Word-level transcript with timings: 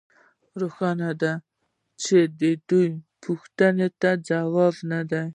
روښانه 0.59 1.09
ده 1.21 1.33
چې 2.03 2.17
د 2.39 2.41
دې 2.69 2.85
پوښتنې 3.23 3.87
ځواب 4.27 4.75
نه 4.91 5.01
دی 5.11 5.23